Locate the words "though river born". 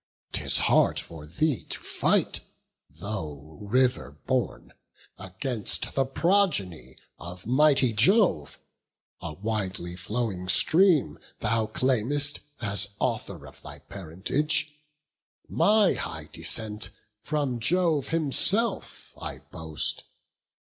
2.89-4.73